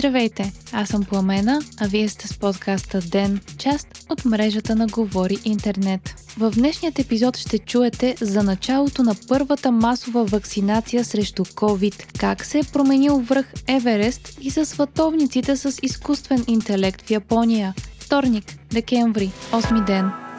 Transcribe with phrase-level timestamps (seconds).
[0.00, 5.38] Здравейте, аз съм Пламена, а вие сте с подкаста Ден, част от мрежата на Говори
[5.44, 6.14] Интернет.
[6.38, 12.58] В днешният епизод ще чуете за началото на първата масова вакцинация срещу COVID, как се
[12.58, 17.74] е променил връх Еверест и за световниците с изкуствен интелект в Япония.
[17.98, 20.29] Вторник, декември, 8 ден.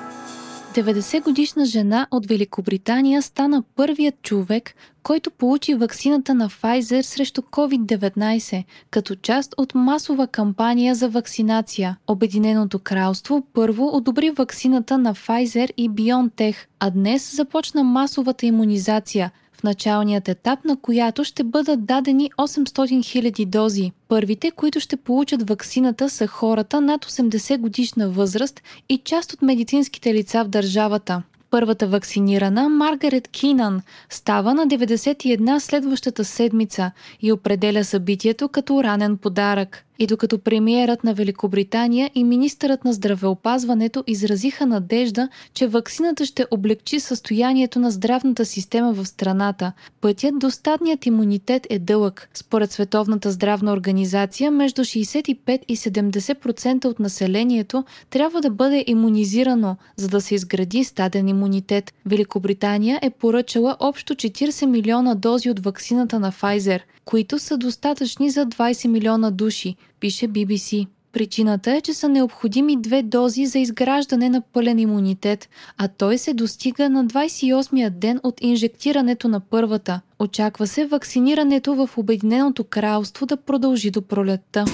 [0.74, 9.16] 90-годишна жена от Великобритания стана първият човек, който получи ваксината на Pfizer срещу COVID-19, като
[9.16, 11.98] част от масова кампания за вакцинация.
[12.08, 19.32] Обединеното кралство първо одобри ваксината на Pfizer и BioNTech, а днес започна масовата иммунизация,
[19.64, 23.92] началният етап на която ще бъдат дадени 800 000 дози.
[24.08, 30.14] Първите, които ще получат ваксината са хората над 80 годишна възраст и част от медицинските
[30.14, 31.24] лица в държавата.
[31.52, 39.86] Първата вакцинирана, Маргарет Кинан, става на 91 следващата седмица и определя събитието като ранен подарък.
[40.02, 47.00] И докато премиерът на Великобритания и министърът на здравеопазването изразиха надежда, че ваксината ще облегчи
[47.00, 52.30] състоянието на здравната система в страната, пътят до стадният имунитет е дълъг.
[52.34, 60.08] Според Световната здравна организация, между 65 и 70% от населението трябва да бъде иммунизирано, за
[60.08, 61.94] да се изгради стаден имунитет.
[62.06, 68.46] Великобритания е поръчала общо 40 милиона дози от ваксината на Pfizer, които са достатъчни за
[68.46, 70.88] 20 милиона души, пише BBC.
[71.14, 76.34] Причината е, че са необходими две дози за изграждане на пълен имунитет, а той се
[76.34, 80.02] достига на 28-я ден от инжектирането на първата.
[80.20, 84.66] Очаква се вакцинирането в Обединеното кралство да продължи до пролетта.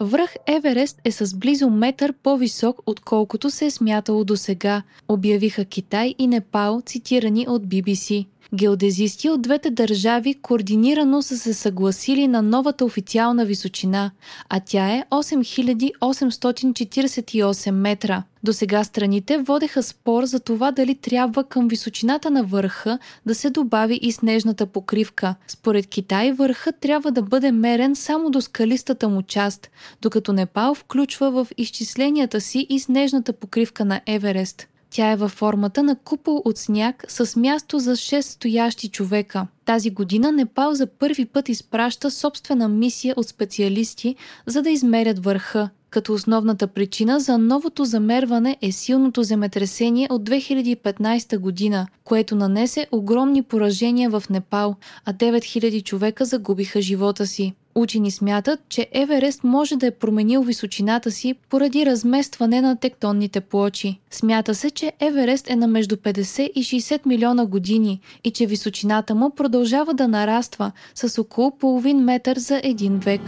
[0.00, 6.14] Връх Еверест е с близо метър по-висок, отколкото се е смятало до сега, обявиха Китай
[6.18, 8.26] и Непал, цитирани от BBC.
[8.54, 14.10] Геодезисти от двете държави координирано са се съгласили на новата официална височина,
[14.48, 18.22] а тя е 8848 метра.
[18.42, 23.50] До сега страните водеха спор за това дали трябва към височината на върха да се
[23.50, 25.34] добави и снежната покривка.
[25.48, 29.70] Според Китай върхът трябва да бъде мерен само до скалистата му част,
[30.02, 34.68] докато Непал включва в изчисленията си и снежната покривка на Еверест.
[34.94, 39.46] Тя е във формата на купол от сняг с място за 6 стоящи човека.
[39.64, 44.16] Тази година Непал за първи път изпраща собствена мисия от специалисти,
[44.46, 51.38] за да измерят върха, като основната причина за новото замерване е силното земетресение от 2015
[51.38, 57.54] година, което нанесе огромни поражения в Непал, а 9000 човека загубиха живота си.
[57.74, 64.00] Учени смятат, че Еверест може да е променил височината си поради разместване на тектонните плочи.
[64.10, 69.14] Смята се, че Еверест е на между 50 и 60 милиона години и че височината
[69.14, 73.20] му продължава да нараства с около половин метър за един век.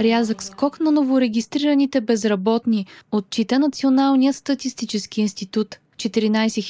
[0.00, 5.78] Рязък скок на новорегистрираните безработни, отчита Националният статистически институт.
[5.96, 6.60] 14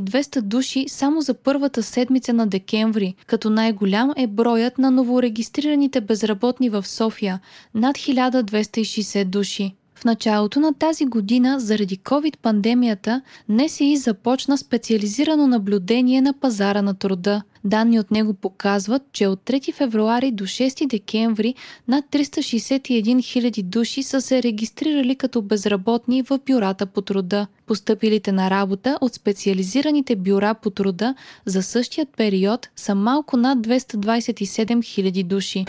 [0.00, 6.70] 200 души само за първата седмица на декември, като най-голям е броят на новорегистрираните безработни
[6.70, 7.40] в София–
[7.74, 9.74] над 1260 души.
[9.94, 17.42] В началото на тази година, заради COVID-пандемията, НСИ започна специализирано наблюдение на пазара на труда.
[17.64, 21.54] Данни от него показват, че от 3 февруари до 6 декември
[21.88, 27.46] над 361 000 души са се регистрирали като безработни в бюрата по труда.
[27.66, 31.14] Постъпилите на работа от специализираните бюра по труда
[31.46, 35.64] за същия период са малко над 227 000 души.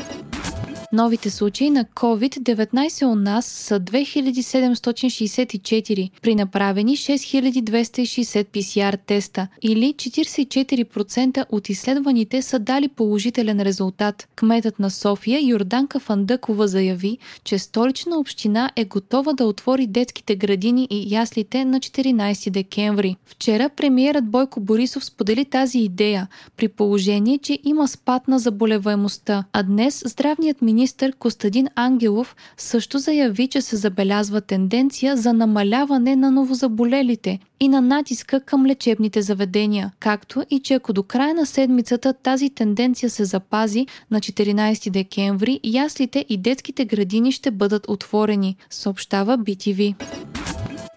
[0.96, 11.46] Новите случаи на COVID-19 у нас са 2764 при направени 6260 PCR теста или 44%
[11.50, 14.28] от изследваните са дали положителен резултат.
[14.36, 20.88] Кметът на София Йорданка Фандъкова заяви, че столична община е готова да отвори детските градини
[20.90, 23.16] и яслите на 14 декември.
[23.26, 26.28] Вчера премиерът Бойко Борисов сподели тази идея,
[26.58, 33.00] при положение, че има спад на заболеваемостта, а днес здравният министр министр Костадин Ангелов също
[33.00, 39.92] заяви, че се забелязва тенденция за намаляване на новозаболелите и на натиска към лечебните заведения,
[40.00, 45.60] както и че ако до края на седмицата тази тенденция се запази на 14 декември,
[45.64, 49.96] яслите и детските градини ще бъдат отворени, съобщава BTV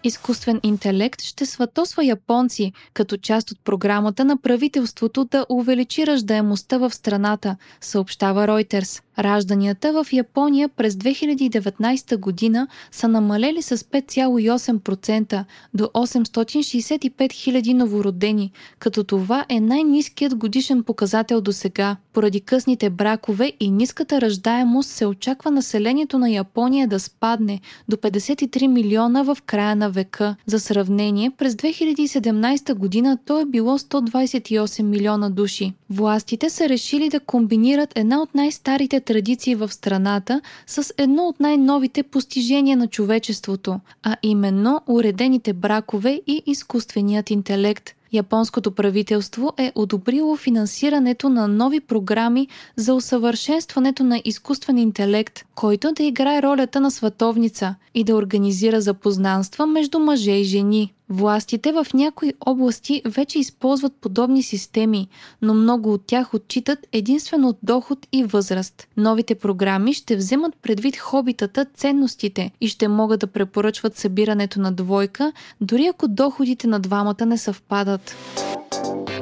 [0.03, 6.91] изкуствен интелект ще сватосва японци като част от програмата на правителството да увеличи ръждаемостта в
[6.91, 9.03] страната, съобщава Reuters.
[9.19, 19.03] Ражданията в Япония през 2019 година са намалели с 5,8% до 865 000 новородени, като
[19.03, 21.95] това е най-низкият годишен показател до сега.
[22.13, 28.67] Поради късните бракове и ниската раждаемост се очаква населението на Япония да спадне до 53
[28.67, 30.35] милиона в края на века.
[30.45, 35.73] За сравнение, през 2017 година то е било 128 милиона души.
[35.89, 42.03] Властите са решили да комбинират една от най-старите традиции в страната с едно от най-новите
[42.03, 51.29] постижения на човечеството, а именно уредените бракове и изкуственият интелект– Японското правителство е одобрило финансирането
[51.29, 58.03] на нови програми за усъвършенстването на изкуствен интелект, който да играе ролята на световница и
[58.03, 60.93] да организира запознанства между мъже и жени.
[61.11, 65.07] Властите в някои области вече използват подобни системи,
[65.41, 68.87] но много от тях отчитат единствено доход и възраст.
[68.97, 75.31] Новите програми ще вземат предвид хобитата, ценностите и ще могат да препоръчват събирането на двойка,
[75.61, 78.15] дори ако доходите на двамата не съвпадат.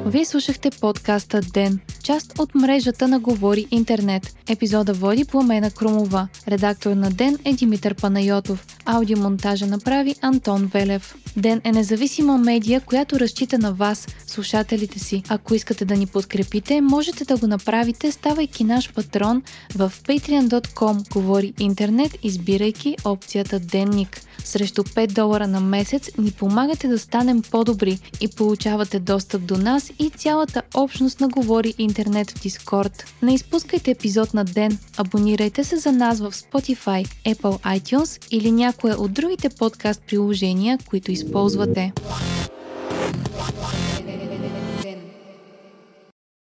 [0.06, 4.36] Вие слушахте подкаста Ден, част от мрежата на Говори Интернет.
[4.48, 6.28] Епизода води Пламена Крумова.
[6.48, 8.66] Редактор на Ден е Димитър Панайотов.
[8.84, 11.14] Аудиомонтажа направи Антон Велев.
[11.36, 15.22] Ден е независима медия, която разчита на вас, слушателите си.
[15.28, 19.42] Ако искате да ни подкрепите, можете да го направите, ставайки наш патрон
[19.74, 24.20] в patreon.com Говори Интернет, избирайки опцията Денник.
[24.44, 29.90] Срещу 5 долара на месец ни помагате да станем по-добри и получавате достъп до нас
[29.98, 33.04] и цялата общност на Говори интернет в Дискорд.
[33.22, 38.92] Не изпускайте епизод на ден, абонирайте се за нас в Spotify, Apple iTunes или някое
[38.92, 41.92] от другите подкаст приложения, които използвате.